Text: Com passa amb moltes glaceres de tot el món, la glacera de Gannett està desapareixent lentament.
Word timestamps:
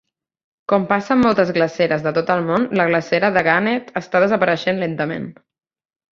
Com 0.71 0.85
passa 0.91 1.11
amb 1.15 1.25
moltes 1.25 1.51
glaceres 1.57 2.05
de 2.07 2.13
tot 2.15 2.31
el 2.37 2.41
món, 2.47 2.65
la 2.81 2.87
glacera 2.93 3.31
de 3.37 3.45
Gannett 3.49 3.93
està 4.03 4.25
desapareixent 4.27 4.83
lentament. 4.87 5.31